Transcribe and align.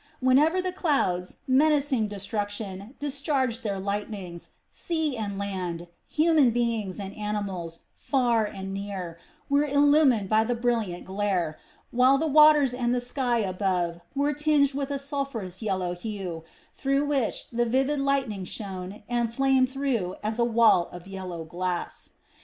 Whenever 0.19 0.59
the 0.63 0.71
clouds, 0.71 1.37
menacing 1.47 2.07
destruction, 2.07 2.95
discharged 2.99 3.61
their 3.61 3.77
lightnings, 3.79 4.49
sea 4.71 5.15
and 5.15 5.37
land, 5.37 5.87
human 6.09 6.49
beings 6.49 6.99
and 6.99 7.15
animals, 7.15 7.81
far 7.93 8.43
and 8.43 8.73
near, 8.73 9.19
were 9.47 9.63
illumined 9.63 10.27
by 10.27 10.43
the 10.43 10.55
brilliant 10.55 11.03
glare, 11.05 11.59
while 11.91 12.17
the 12.17 12.25
waters 12.25 12.73
and 12.73 12.95
the 12.95 12.99
sky 12.99 13.37
above 13.41 13.99
were 14.15 14.33
tinged 14.33 14.73
with 14.73 14.89
a 14.89 14.97
sulphurous 14.97 15.61
yellow 15.61 15.93
hue 15.93 16.43
through 16.73 17.05
which 17.05 17.47
the 17.51 17.67
vivid 17.67 17.99
lightning 17.99 18.43
shone 18.43 19.03
and 19.07 19.31
flamed 19.35 19.67
as 19.67 19.73
through 19.75 20.15
a 20.23 20.43
wall 20.43 20.87
of 20.91 21.05
yellow 21.05 21.43
glass. 21.45 22.09